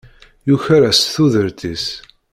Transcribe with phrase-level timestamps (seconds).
[0.49, 1.85] Yuker-as tudert-is.